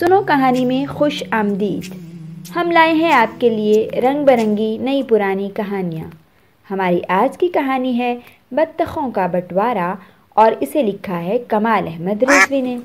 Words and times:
سنو 0.00 0.22
کہانی 0.22 0.64
میں 0.64 0.86
خوش 0.86 1.24
آمدید۔ 1.30 1.94
ہم 2.56 2.70
لائے 2.70 2.92
ہیں 2.92 3.12
آپ 3.12 3.40
کے 3.40 3.48
لیے 3.48 3.90
رنگ 4.02 4.24
برنگی 4.24 4.78
نئی 4.78 5.02
پرانی 5.02 5.50
کہانیاں۔ 5.54 6.08
ہماری 6.70 7.00
آج 7.08 7.38
کی 7.38 7.48
کہانی 7.48 7.98
ہے 7.98 8.18
بطخوں 8.52 9.10
کا 9.10 9.26
بٹوارا 9.26 9.94
اور 10.28 10.52
اسے 10.60 10.82
لکھا 10.82 11.24
ہے 11.24 11.38
کمال 11.48 11.88
احمد 11.88 12.22
رضوی 12.22 12.60
نے۔ 12.60 12.78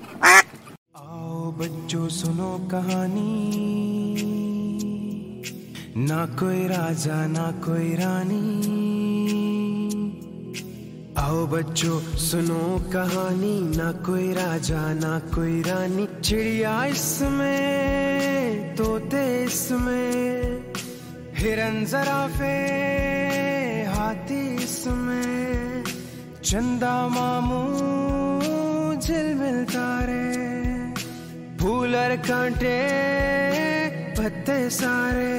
آؤ 0.93 1.51
بچوں، 1.57 2.09
سنو 2.09 2.57
کہانی۔ 2.71 3.51
نہ 5.95 6.25
کوئی 6.39 6.67
راجا، 6.67 7.27
نہ 7.27 7.51
کوئی 7.65 7.95
رانی۔ 7.97 8.84
آؤ 11.25 11.45
بچوں، 11.45 11.99
سنو 12.19 12.77
کہانی، 12.91 13.59
نہ 13.77 13.89
کوئی 14.05 14.33
راجا، 14.33 14.81
نہ 14.93 15.13
کوئی 15.33 15.61
رانی، 15.67 16.05
چڑیا 16.21 16.73
اس 16.83 17.23
میں، 17.31 18.75
طوطے 18.77 19.23
اس 19.43 19.71
میں، 19.83 20.41
ہرن 21.41 21.85
زرافے 21.85 22.53
ہاتھی 23.95 24.41
اس 24.63 24.87
میں 24.97 25.83
چندا 26.41 26.95
ماموں 27.07 28.91
جل 29.01 29.33
مل 29.33 29.63
تارے، 29.73 30.23
پھولر 31.59 32.15
کانٹے، 32.27 32.77
پتے 34.17 34.59
سارے، 34.69 35.33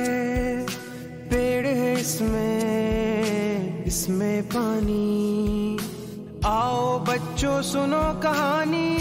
پیڑ 1.30 1.66
ہے 1.66 1.92
اس 2.00 2.20
میں 2.20 3.82
اس 3.86 4.08
میں 4.08 4.40
پانی۔ 4.52 5.55
آؤ 6.48 6.98
بچوں 6.98 7.62
سنو 7.62 8.20
کہانی۔ 8.22 8.96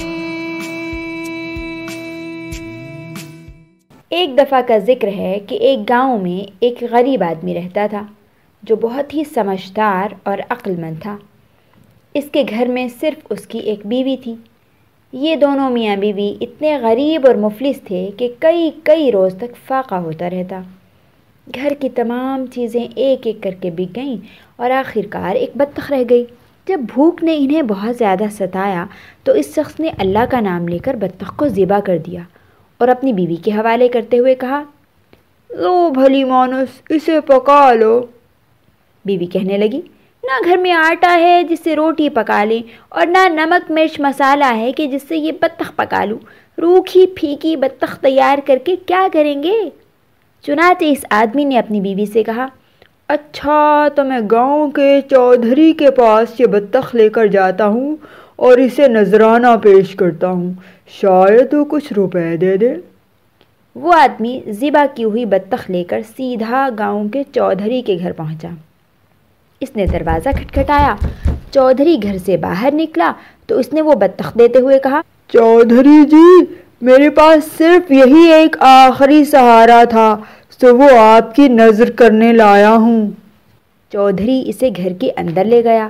ایک 4.10 4.38
دفعہ 4.38 4.62
کا 4.68 4.78
ذکر 4.78 5.08
ہے 5.08 5.40
کہ 5.48 5.56
ایک 5.56 5.80
گاؤں 5.90 6.20
میں 6.22 6.52
ایک 6.60 6.84
غریب 6.92 7.24
آدمی 7.24 7.54
رہتا 7.54 7.88
تھا 7.90 8.06
جو 8.64 8.76
بہت 8.76 9.14
ہی 9.14 9.24
سمجھدار 9.24 10.14
اور 10.24 10.38
عقل 10.50 10.76
مند 10.76 11.02
تھا۔ 11.02 11.18
اس 12.14 12.26
کے 12.32 12.44
گھر 12.50 12.68
میں 12.68 12.88
صرف 13.00 13.28
اس 13.30 13.48
کی 13.48 13.60
ایک 13.60 13.80
بیوی 13.86 14.18
تھی۔ 14.18 14.36
یہ 15.14 15.36
دونوں 15.36 15.70
میاں 15.70 15.96
بیوی 15.96 16.34
اتنے 16.42 16.78
غریب 16.78 17.28
اور 17.28 17.36
مفلس 17.36 17.82
تھے 17.82 18.10
کہ 18.18 18.30
کئی 18.40 18.72
کئی 18.84 19.12
روز 19.12 19.36
تک 19.38 19.68
فاقہ 19.68 19.96
ہوتا 19.96 20.30
رہتا۔ 20.30 20.62
گھر 21.56 21.74
کی 21.80 21.90
تمام 21.90 22.46
چیزیں 22.46 22.88
ایک 22.96 23.28
ایک 23.28 23.38
کر 23.44 23.52
کے 23.52 23.72
بک 23.72 23.96
گئیں 23.96 24.18
اور 24.56 24.72
آخر 24.72 25.02
کار 25.10 25.36
ایک 25.36 25.52
بطخ 25.56 25.92
رہ 25.92 26.04
گئی۔ 26.10 26.26
جب 26.68 26.80
بھوک 26.94 27.24
نے 27.24 27.36
انہیں 27.38 27.62
بہت 27.62 27.98
زیادہ 27.98 28.24
ستایا 28.32 28.86
تو 29.24 29.32
اس 29.32 29.56
شخص 29.56 29.80
نے 29.80 29.90
اللہ 29.98 30.26
کا 30.30 30.40
نام 30.40 30.68
لے 30.68 30.78
کر 30.78 30.94
بطخ 30.94 31.36
کو 31.36 31.48
ذبح 31.48 31.80
کر 31.80 31.98
دیا 31.98 32.22
اور 32.78 32.88
اپنی 32.88 33.14
بیوی 33.14 33.36
کے 33.36 33.52
حوالے 33.52 33.88
کرتے 33.88 34.18
ہوئے 34.20 34.36
کہا، 34.36 34.64
لو 35.50 35.90
بھلی 35.90 36.24
مانس، 36.24 36.82
اسے 36.90 37.22
پکا 37.22 37.74
لو۔ 37.74 38.06
بیوی 39.06 39.26
کہنے 39.26 39.58
لگی، 39.58 39.82
نہ 40.24 40.46
گھر 40.46 40.58
میں 40.58 40.72
آٹا 40.72 41.18
ہے 41.20 41.44
جس 41.44 41.60
سے 41.64 41.76
روٹی 41.76 42.10
پکا 42.10 42.44
لیں 42.44 42.62
اور 42.90 43.08
نہ 43.08 43.28
نمک، 43.28 43.72
مرچ، 43.72 44.00
مسالہ 44.00 44.56
ہے 44.56 44.72
کہ 44.72 44.88
جس 44.88 45.02
سے 45.08 45.18
یہ 45.18 45.32
بطخ 45.42 45.76
پکا 45.76 46.06
لوں۔ 46.06 46.20
روکھی، 46.62 47.08
پھیکی 47.08 47.56
بطخ 47.56 48.00
تیار 48.00 48.38
کر 48.46 48.58
کے 48.64 48.76
کیا 48.86 49.08
کریں 49.14 49.44
گے؟ 49.44 49.70
چنانچہ 50.44 50.86
اس 50.86 51.06
آدمی 51.10 51.44
نے 51.44 51.58
اپنی 51.58 51.82
بیوی 51.82 52.06
سے 52.06 52.24
کہا 52.24 52.48
اچھا 53.10 53.88
تو 53.96 54.04
میں 54.04 54.20
گاؤں 54.32 54.72
کے 54.72 55.00
چودھری 55.10 55.74
کے 55.74 55.92
پاس 55.92 56.40
یہ 56.40 56.46
بطخ 56.46 56.96
لے 56.96 57.10
کر 57.10 57.26
جاتا 57.26 57.68
ہوں 57.68 57.96
اور 58.36 58.58
اسے 58.58 58.88
نذرانہ 58.88 59.48
پیش 59.64 59.96
کرتا 59.96 60.30
ہوں۔ 60.30 60.52
شاید 61.02 61.54
وہ 61.54 61.66
کچھ 61.66 61.94
روپے 61.94 62.38
دے 62.38 62.58
دے۔ 62.58 62.74
وہ 63.76 63.94
آدمی 63.94 64.40
ذبح 64.50 64.86
کی 64.96 65.04
ہوئی 65.04 65.26
بطخ 65.26 65.70
لے 65.72 65.84
کر 65.84 66.02
سیدھا 66.18 66.70
گاؤں 66.78 67.08
کے 67.10 67.24
چودھری 67.32 67.82
کے 67.82 67.98
گھر 68.00 68.12
پہنچا۔ 68.12 68.50
اس 69.62 69.76
نے 69.76 69.86
دروازہ 69.86 70.30
کھٹکھٹایا۔ 70.30 70.96
چودھری 71.52 71.98
گھر 72.04 72.18
سے 72.26 72.38
باہر 72.38 72.70
نکلا 72.74 73.12
تو 73.48 73.60
اس 73.60 73.74
نے 73.74 73.82
وہ 73.82 73.94
بطخ 73.94 74.38
دیتے 74.40 74.60
ہوئے 74.60 74.80
کہا 74.80 75.02
چودھری 75.28 76.04
جی 76.06 76.46
میرے 76.82 77.10
پاس 77.10 77.58
صرف 77.58 77.92
یہی 77.92 78.32
ایک 78.32 78.56
آخری 78.60 79.26
سہارا 79.26 79.84
تھا۔ 79.90 80.18
تو 80.66 80.78
وہ 80.78 80.88
آپ 81.00 81.36
کی 81.36 81.48
نظر 81.48 81.90
کرنے 81.92 82.34
لایا 82.34 82.76
ہوں۔ 82.76 83.12
چودھری 83.92 84.44
اسے 84.46 84.70
گھر 84.78 84.94
کے 84.94 85.12
اندر 85.18 85.46
لے 85.46 85.64
گیا 85.64 85.88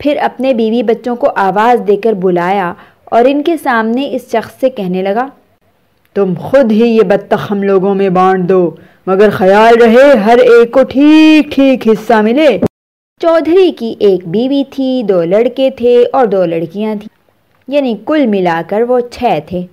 پھر 0.00 0.16
اپنے 0.16 0.54
بیوی 0.54 0.82
بچوں 0.82 1.16
کو 1.16 1.30
آواز 1.36 1.88
دے 1.88 1.96
کر 1.96 2.12
بلایا 2.12 2.72
اور 3.04 3.24
ان 3.24 3.42
کے 3.42 3.56
سامنے 3.56 4.08
اس 4.12 4.22
شخص 4.32 4.60
سے 4.60 4.70
کہنے 4.70 5.02
لگا 5.02 5.26
تم 6.14 6.34
خود 6.40 6.72
ہی 6.72 6.86
یہ 6.86 7.02
بطخ 7.02 7.52
ہم 7.52 7.62
لوگوں 7.62 7.94
میں 7.94 8.08
بانٹ 8.08 8.48
دو 8.48 8.70
مگر 9.06 9.30
خیال 9.30 9.82
رہے 9.82 10.16
ہر 10.18 10.38
ایک 10.38 10.72
کو 10.72 10.82
ٹھیک 10.82 11.54
ٹھیک 11.54 11.88
حصہ 11.88 12.20
ملے۔ 12.22 12.58
چودھری 13.20 13.72
کی 13.72 13.94
ایک 13.98 14.28
بیوی 14.28 14.64
تھی 14.70 15.02
دو 15.02 15.22
لڑکے 15.24 15.70
تھے 15.70 16.04
اور 16.12 16.26
دو 16.26 16.44
لڑکیاں 16.44 16.94
تھیں 16.94 17.14
یعنی 17.68 17.96
کل 18.06 18.26
ملا 18.26 18.62
کر 18.68 18.82
وہ 18.82 19.00
چھ 19.00 19.38
تھے۔ 19.46 19.66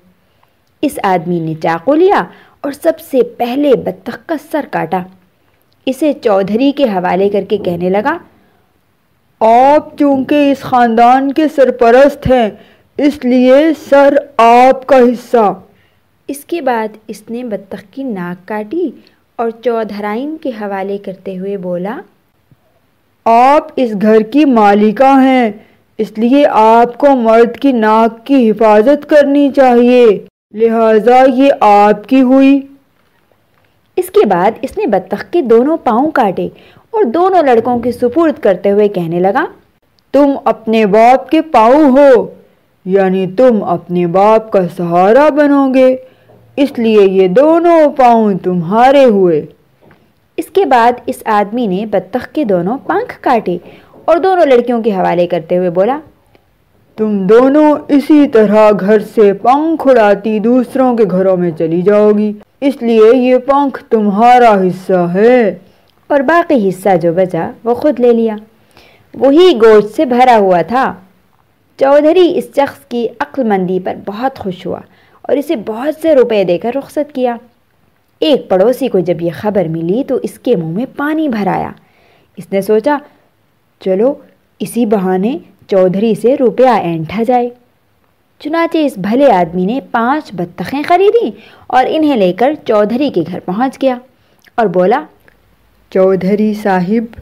اس 0.81 0.99
آدمی 1.03 1.39
نے 1.39 1.53
چاقو 1.63 1.95
لیا 1.95 2.23
اور 2.63 2.71
سب 2.71 2.99
سے 2.99 3.23
پہلے 3.37 3.73
بطخ 3.75 4.17
کا 4.25 4.35
سر 4.51 4.65
کاٹا۔ 4.71 5.01
اسے 5.87 6.11
چودھری 6.13 6.71
کے 6.71 6.83
حوالے 6.83 7.29
کر 7.29 7.43
کے 7.49 7.57
کہنے 7.57 7.89
لگا، 7.89 8.17
آپ 9.41 9.97
چونکہ 9.97 10.51
اس 10.51 10.61
خاندان 10.61 11.31
کے 11.31 11.47
سرپرست 11.55 12.27
ہیں، 12.31 12.49
اس 12.97 13.23
لیے 13.25 13.55
سر 13.89 14.15
آپ 14.37 14.85
کا 14.87 14.97
حصہ۔ 14.97 15.51
اس 16.29 16.43
کے 16.45 16.61
بعد 16.61 16.97
اس 17.07 17.23
نے 17.29 17.43
بطخ 17.43 17.83
کی 17.91 18.03
ناک 18.03 18.47
کاٹی 18.47 18.89
اور 19.35 19.49
چودھرائن 19.63 20.35
کے 20.41 20.49
حوالے 20.61 20.97
کرتے 20.97 21.37
ہوئے 21.37 21.57
بولا، 21.57 21.99
آپ 23.25 23.67
اس 23.75 23.91
گھر 24.01 24.21
کی 24.31 24.45
مالکہ 24.45 25.13
ہیں، 25.21 25.51
اس 25.99 26.17
لیے 26.17 26.45
آپ 26.51 26.97
کو 26.97 27.15
مرد 27.15 27.57
کی 27.59 27.71
ناک 27.71 28.25
کی 28.27 28.49
حفاظت 28.49 29.09
کرنی 29.09 29.49
چاہیے۔ 29.55 30.05
لہذا 30.53 31.23
یہ 31.35 31.51
آپ 31.59 32.07
کی 32.07 32.21
ہوئی۔ 32.21 32.59
اس 33.97 34.09
کے 34.09 34.25
بعد 34.25 34.51
اس 34.61 34.77
نے 34.77 34.85
بطخ 34.87 35.23
کے 35.31 35.41
دونوں 35.41 35.77
پاؤں 35.77 36.11
کاٹے 36.11 36.47
اور 36.91 37.03
دونوں 37.03 37.43
لڑکوں 37.43 37.79
کی 37.79 37.91
سپرد 37.91 38.39
کرتے 38.41 38.71
ہوئے 38.71 38.87
کہنے 38.87 39.19
لگا 39.19 39.45
تم 40.13 40.31
اپنے 40.45 40.85
باپ 40.85 41.29
کے 41.29 41.41
پاؤں 41.41 41.97
ہو 41.97 42.31
یعنی 42.85 43.25
تم 43.27 43.63
اپنے 43.63 44.07
باپ 44.07 44.51
کا 44.51 44.59
سہارا 44.77 45.29
بنو 45.29 45.67
گے 45.73 45.95
اس 46.55 46.77
لیے 46.79 47.05
یہ 47.11 47.27
دونوں 47.27 47.79
پاؤں 47.97 48.33
تمہارے 48.43 49.03
ہوئے۔ 49.05 49.45
اس 50.37 50.45
کے 50.45 50.65
بعد 50.65 50.91
اس 51.05 51.23
آدمی 51.25 51.67
نے 51.67 51.85
بطخ 51.85 52.27
کے 52.33 52.43
دونوں 52.43 52.77
پنکھ 52.87 53.19
کاٹے 53.21 53.57
اور 54.05 54.17
دونوں 54.17 54.45
لڑکیوں 54.45 54.81
کے 54.83 54.91
حوالے 54.91 55.27
کرتے 55.27 55.57
ہوئے 55.57 55.69
بولا 55.69 55.99
تم 56.95 57.27
دونوں 57.27 57.75
اسی 57.87 58.27
طرح 58.27 58.71
گھر 58.79 58.99
سے 58.99 59.33
پنکھ 59.33 59.87
اڑاتی 59.87 60.39
دوسروں 60.39 60.97
کے 60.97 61.03
گھروں 61.11 61.37
میں 61.37 61.51
چلی 61.57 61.81
جاؤ 61.81 62.11
گی۔ 62.11 62.33
اس 62.61 62.81
لیے 62.81 63.15
یہ 63.15 63.37
پنکھ 63.37 63.83
تمہارا 63.89 64.61
حصہ 64.61 65.07
ہے۔ 65.13 65.57
اور 66.07 66.19
باقی 66.19 66.69
حصہ 66.69 66.89
جو 67.01 67.13
بچا 67.13 67.51
وہ 67.63 67.75
خود 67.75 67.99
لے 67.99 68.13
لیا۔ 68.13 68.35
وہی 69.13 69.53
گوشت 69.61 69.95
سے 69.95 70.05
بھرا 70.05 70.37
ہوا 70.37 70.61
تھا۔ 70.61 70.93
چودھری 71.77 72.37
اس 72.37 72.47
شخص 72.55 72.79
کی 72.85 73.07
عقل 73.19 73.43
مندی 73.43 73.79
پر 73.79 73.95
بہت 74.05 74.39
خوش 74.39 74.65
ہوا 74.65 74.79
اور 75.21 75.37
اسے 75.37 75.55
بہت 75.55 76.01
سے 76.01 76.15
روپے 76.15 76.43
دے 76.43 76.57
کر 76.57 76.71
رخصت 76.75 77.15
کیا۔ 77.15 77.35
ایک 78.19 78.49
پڑوسی 78.49 78.87
کو 78.87 78.99
جب 78.99 79.21
یہ 79.21 79.29
خبر 79.35 79.67
ملی 79.67 80.03
تو 80.03 80.19
اس 80.23 80.39
کے 80.39 80.55
منہ 80.55 80.75
میں 80.75 80.85
پانی 80.97 81.29
بھرایا 81.29 81.71
اس 82.37 82.51
نے 82.51 82.61
سوچا، 82.61 82.97
چلو 83.79 84.13
اسی 84.59 84.85
بہانے 84.85 85.37
چودھری 85.67 86.15
سے 86.15 86.35
روپیہ 86.39 86.69
اینٹھا 86.69 87.23
جائے۔ 87.23 87.49
چنانچہ 88.39 88.77
اس 88.77 88.97
بھلے 88.97 89.31
آدمی 89.31 89.65
نے 89.65 89.79
پانچ 89.91 90.29
بطخیں 90.33 90.81
خریدیں 90.87 91.31
اور 91.67 91.85
انہیں 91.89 92.15
لے 92.15 92.33
کر 92.33 92.53
چودھری 92.67 93.09
کے 93.09 93.21
گھر 93.31 93.39
پہنچ 93.39 93.81
گیا 93.81 93.97
اور 94.55 94.65
بولا 94.65 95.01
چودھری 95.91 96.53
صاحب 96.53 97.19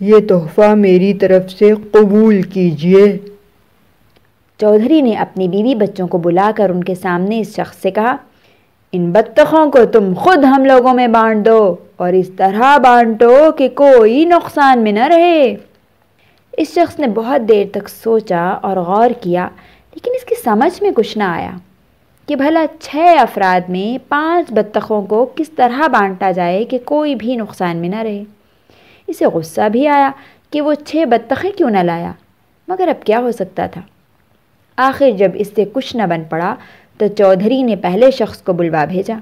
یہ 0.00 0.14
تحفہ 0.28 0.74
میری 0.74 1.14
طرف 1.14 1.50
سے 1.50 1.70
قبول 1.90 2.42
کیجیے۔ 2.42 3.18
چودھری 4.58 5.00
نے 5.00 5.12
اپنی 5.14 5.48
بیوی 5.48 5.74
بچوں 5.74 6.06
کو 6.08 6.18
بلا 6.18 6.50
کر 6.56 6.70
ان 6.70 6.84
کے 6.84 6.94
سامنے 6.94 7.40
اس 7.40 7.56
شخص 7.56 7.76
سے 7.82 7.90
کہا 7.90 8.16
ان 8.92 9.10
بطخوں 9.12 9.70
کو 9.70 9.84
تم 9.84 10.12
خود 10.16 10.44
ہم 10.44 10.64
لوگوں 10.64 10.94
میں 10.94 11.08
بانٹ 11.08 11.46
دو 11.46 11.76
اور 11.96 12.12
اس 12.12 12.30
طرح 12.36 12.78
بانٹو 12.78 13.52
کہ 13.58 13.68
کوئی 13.68 14.24
نقصان 14.24 14.78
میں 14.78 14.92
نہ 14.92 15.06
رہے۔ 15.06 15.56
اس 16.56 16.74
شخص 16.74 16.98
نے 16.98 17.06
بہت 17.06 17.48
دیر 17.48 17.64
تک 17.72 17.88
سوچا 17.88 18.42
اور 18.62 18.76
غور 18.76 19.10
کیا، 19.20 19.48
لیکن 19.94 20.10
اس 20.14 20.24
کی 20.24 20.34
سمجھ 20.44 20.82
میں 20.82 20.90
کچھ 20.96 21.18
نہ 21.18 21.24
آیا 21.24 21.50
کہ 22.26 22.36
بھلا 22.36 22.64
چھ 22.80 23.16
افراد 23.20 23.68
میں 23.68 23.98
پانچ 24.08 24.52
بطخوں 24.52 25.02
کو 25.02 25.26
کس 25.34 25.50
طرح 25.50 25.86
بانٹا 25.86 26.30
جائے 26.30 26.64
کہ 26.64 26.78
کوئی 26.84 27.14
بھی 27.14 27.36
نقصان 27.36 27.76
میں 27.76 27.88
نہ 27.88 27.96
رہے۔ 27.96 28.22
اسے 29.06 29.26
غصہ 29.26 29.68
بھی 29.68 29.86
آیا 29.88 30.10
کہ 30.50 30.60
وہ 30.60 30.74
چھ 30.74 31.04
بطخیں 31.10 31.50
کیوں 31.50 31.70
نہ 31.70 31.78
لایا، 31.78 32.12
مگر 32.68 32.88
اب 32.88 33.04
کیا 33.06 33.18
ہو 33.18 33.32
سکتا 33.32 33.66
تھا۔ 33.66 33.80
آخر 34.76 35.10
جب 35.10 35.30
اس 35.34 35.48
سے 35.56 35.64
کچھ 35.72 35.96
نہ 35.96 36.02
بن 36.02 36.22
پڑا 36.24 36.54
تو 36.98 37.06
چودھری 37.18 37.62
نے 37.62 37.76
پہلے 37.76 38.10
شخص 38.10 38.42
کو 38.42 38.52
بلوا 38.52 38.84
بھیجا۔ 38.84 39.14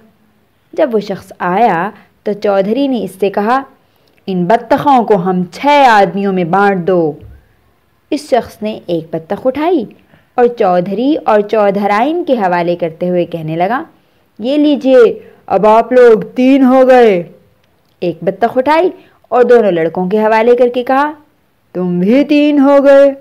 جب 0.73 0.91
وہ 0.93 1.01
شخص 1.01 1.33
آیا 1.39 1.91
تو 2.23 2.33
چودھری 2.33 2.87
نے 2.87 3.05
اس 3.05 3.11
سے 3.21 3.31
کہا 3.31 3.63
ان 4.27 4.45
بطخوں 4.45 5.05
کو 5.05 5.17
ہم 5.17 5.43
چھ 5.53 5.67
آدمیوں 5.91 6.33
میں 6.33 6.45
بانٹ 6.45 6.87
دو۔ 6.87 7.13
اس 8.11 8.29
شخص 8.31 8.63
نے 8.63 8.81
ایک 8.87 9.05
بطخ 9.13 9.47
اٹھائی 9.47 9.85
اور 10.35 10.47
چودھری 10.59 11.17
اور 11.25 11.41
چودھرائن 11.41 12.25
کے 12.25 12.33
حوالے 12.33 12.77
کرتے 12.77 13.09
ہوئے 13.09 13.25
کہنے 13.25 13.57
لگا، 13.57 13.83
یہ 14.39 14.59
لیجیے، 14.59 15.19
اب 15.47 15.67
آپ 15.67 15.93
لوگ 15.93 16.21
تین 16.35 16.65
ہو 16.65 16.89
گئے۔ 16.89 17.23
ایک 18.01 18.19
بطخ 18.23 18.59
اٹھائی 18.59 18.91
اور 19.29 19.43
دونوں 19.43 19.71
لڑکوں 19.71 20.09
کے 20.09 20.19
حوالے 20.19 20.57
کر 20.57 20.69
کے 20.75 20.83
کہا، 20.83 21.13
تم 21.73 21.99
بھی 21.99 22.25
تین 22.25 22.59
ہو 22.59 22.85
گئے۔ 22.85 23.15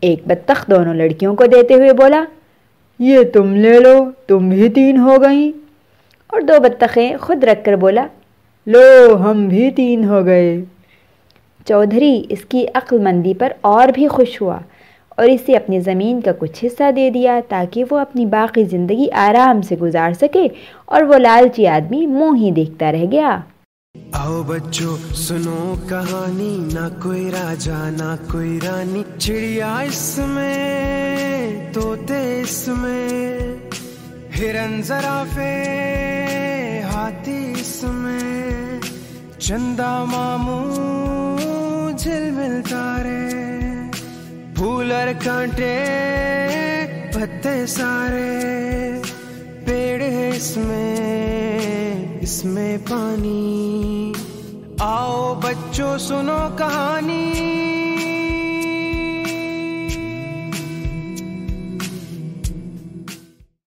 ایک 0.00 0.20
بطخ 0.26 0.66
دونوں 0.66 0.94
لڑکیوں 0.94 1.36
کو 1.36 1.46
دیتے 1.46 1.74
ہوئے 1.74 1.92
بولا، 1.92 2.24
یہ 2.98 3.18
تم 3.32 3.54
لے 3.54 3.80
لو، 3.80 4.10
تم 4.26 4.48
بھی 4.48 4.68
تین 4.68 4.96
ہو 4.96 5.22
گئیں۔ 5.22 5.58
اور 6.26 6.40
دو 6.40 6.60
بطخیں 6.60 7.16
خود 7.20 7.44
رکھ 7.44 7.64
کر 7.64 7.76
بولا 7.76 8.06
لو، 8.66 9.16
ہم 9.20 9.48
بھی 9.48 9.70
تین 9.70 10.04
ہو 10.04 10.24
گئے۔ 10.24 10.64
چودھری 11.66 12.22
اس 12.28 12.44
کی 12.48 12.66
عقل 12.74 12.98
مندی 12.98 13.34
پر 13.34 13.52
اور 13.60 13.88
بھی 13.88 14.08
خوش 14.08 14.42
ہوا 14.42 14.58
اور 15.08 15.24
اسے 15.24 15.56
اپنی 15.56 15.80
زمین 15.80 16.20
کا 16.20 16.32
کچھ 16.38 16.64
حصہ 16.64 16.90
دے 16.96 17.10
دیا 17.10 17.40
تاکہ 17.48 17.84
وہ 17.90 17.98
اپنی 17.98 18.26
باقی 18.26 18.64
زندگی 18.64 19.06
آرام 19.12 19.62
سے 19.62 19.76
گزار 19.76 20.12
سکے 20.12 20.48
اور 20.84 21.02
وہ 21.02 21.18
لالچی 21.18 21.66
آدمی 21.66 22.06
منہ 22.06 22.36
ہی 22.36 22.50
دیکھتا 22.50 22.92
رہ 22.92 23.04
گیا۔ 23.12 23.40
آؤ 24.12 24.42
بچوں، 24.42 25.14
سنو 25.14 25.74
کہانی۔ 25.88 26.58
نہ 26.74 27.02
کوئی 27.02 27.30
راجا، 27.30 27.90
نہ 27.90 28.16
کوئی 28.32 28.58
رانی۔ 28.66 29.02
چڑیا 29.18 29.76
اس 29.80 30.20
میں 30.26 31.72
توتے 31.72 32.40
اس 32.40 32.68
میں۔ 32.68 33.38
ہرن 34.38 34.82
زرافے 34.82 35.62
ہاتھی 36.94 37.43
اس 37.64 37.84
میں 37.88 38.80
چندا 39.38 40.04
ماموں 40.04 41.92
جھل 41.98 42.30
مل 42.30 42.62
تارے، 42.70 43.30
پھولر 44.54 45.12
کانٹے 45.24 45.84
پتے 47.14 47.66
سارے۔ 47.66 49.00
پیڑ 49.64 50.02
اس 50.36 50.56
میں 50.56 52.18
اس 52.20 52.44
میں 52.44 52.78
پانی۔ 52.90 54.12
آؤ 54.78 55.34
بچوں 55.34 55.98
سنو 55.98 56.48
کہانی۔ 56.58 57.73